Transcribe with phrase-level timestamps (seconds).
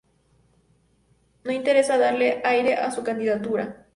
[1.43, 3.85] No interesa darle aire a su candidatura.